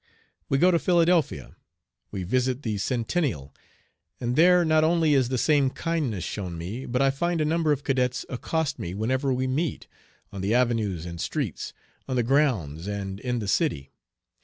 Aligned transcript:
We 0.49 0.57
go 0.57 0.71
to 0.71 0.79
Philadelphia. 0.79 1.55
We 2.09 2.23
visit 2.23 2.63
the 2.63 2.79
Centennial, 2.79 3.53
and 4.19 4.35
there 4.35 4.65
not 4.65 4.83
only 4.83 5.13
is 5.13 5.29
the 5.29 5.37
same 5.37 5.69
kindness 5.69 6.23
shown 6.23 6.57
me, 6.57 6.87
but 6.87 7.03
I 7.03 7.11
find 7.11 7.39
a 7.39 7.45
number 7.45 7.71
of 7.71 7.83
cadets 7.83 8.25
accost 8.27 8.79
me 8.79 8.95
whenever 8.95 9.31
we 9.31 9.45
meet, 9.45 9.85
on 10.33 10.41
the 10.41 10.55
avenues 10.55 11.05
and 11.05 11.21
streets, 11.21 11.71
on 12.07 12.15
the 12.15 12.23
grounds 12.23 12.87
and 12.87 13.19
in 13.19 13.37
the 13.37 13.47
city. 13.47 13.91